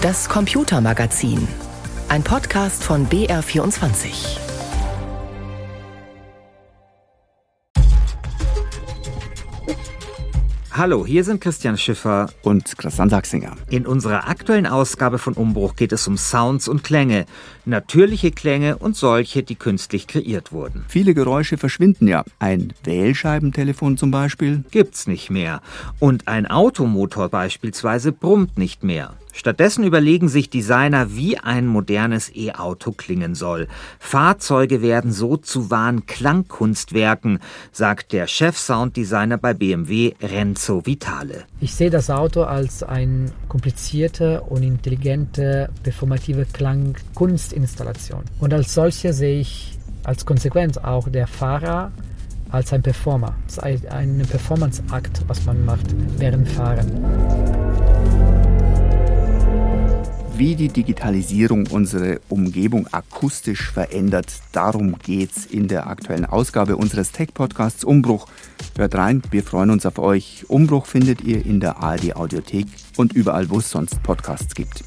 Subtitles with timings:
[0.00, 1.48] Das Computermagazin.
[2.08, 4.38] Ein Podcast von BR24.
[10.70, 13.56] Hallo, hier sind Christian Schiffer und Christian Sachsinger.
[13.70, 17.26] In unserer aktuellen Ausgabe von Umbruch geht es um Sounds und Klänge.
[17.64, 20.84] Natürliche Klänge und solche, die künstlich kreiert wurden.
[20.86, 22.22] Viele Geräusche verschwinden ja.
[22.38, 25.60] Ein Wählscheibentelefon zum Beispiel gibt's nicht mehr.
[25.98, 29.16] Und ein Automotor beispielsweise brummt nicht mehr.
[29.38, 33.68] Stattdessen überlegen sich Designer, wie ein modernes E-Auto klingen soll.
[34.00, 37.38] Fahrzeuge werden so zu wahren Klangkunstwerken,
[37.70, 41.44] sagt der Chef-Sounddesigner bei BMW, Renzo Vitale.
[41.60, 48.24] Ich sehe das Auto als eine komplizierte und intelligente performative Klangkunstinstallation.
[48.40, 51.92] Und als solche sehe ich als Konsequenz auch der Fahrer
[52.50, 53.36] als ein Performer.
[53.46, 56.90] Es ist ein Performance-Akt, was man macht während Fahren
[60.38, 64.32] wie die Digitalisierung unsere Umgebung akustisch verändert.
[64.52, 68.28] Darum geht's in der aktuellen Ausgabe unseres Tech-Podcasts Umbruch.
[68.76, 70.44] Hört rein, wir freuen uns auf euch.
[70.48, 74.84] Umbruch findet ihr in der ARD Audiothek und überall, wo es sonst Podcasts gibt.